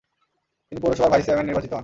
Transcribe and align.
তিনি 0.71 0.79
পৌরসভার 0.83 1.11
vice 1.11 1.23
chairman 1.25 1.47
নির্বাচিত 1.49 1.71
হন। 1.73 1.79